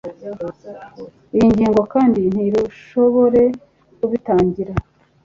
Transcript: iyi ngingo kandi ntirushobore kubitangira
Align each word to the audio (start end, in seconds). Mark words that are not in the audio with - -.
iyi 1.35 1.47
ngingo 1.53 1.81
kandi 1.93 2.21
ntirushobore 2.33 3.43
kubitangira 3.97 4.73